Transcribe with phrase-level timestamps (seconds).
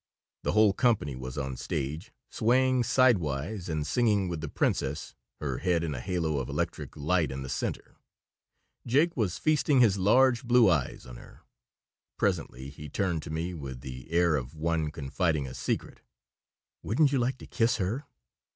[0.41, 5.59] The whole company was on the stage, swaying sidewise and singing with the princess, her
[5.59, 7.97] head in a halo of electric light in the center.
[8.87, 11.41] Jake was feasting his large blue eyes on her.
[12.17, 16.01] Presently he turned to me with the air of one confiding a secret.
[16.81, 18.07] "Wouldn't you like to kiss her?"